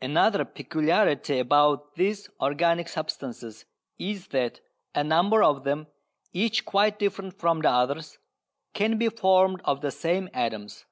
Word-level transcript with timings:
Another 0.00 0.44
peculiarity 0.44 1.38
about 1.38 1.94
these 1.94 2.28
organic 2.40 2.88
substances 2.88 3.64
is 3.96 4.26
that 4.32 4.58
a 4.92 5.04
number 5.04 5.40
of 5.44 5.62
them, 5.62 5.86
each 6.32 6.64
quite 6.64 6.98
different 6.98 7.38
from 7.38 7.60
the 7.60 7.70
others, 7.70 8.18
can 8.74 8.98
be 8.98 9.08
formed 9.08 9.60
of 9.64 9.80
the 9.80 9.92
same 9.92 10.28
atoms. 10.34 10.84